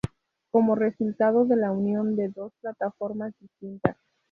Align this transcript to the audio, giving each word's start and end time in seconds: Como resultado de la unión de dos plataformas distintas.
Como 0.49 0.73
resultado 0.73 1.45
de 1.45 1.57
la 1.57 1.71
unión 1.71 2.15
de 2.15 2.29
dos 2.29 2.51
plataformas 2.59 3.35
distintas. 3.39 3.97